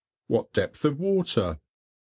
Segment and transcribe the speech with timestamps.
[0.25, 1.59] What depth of water_?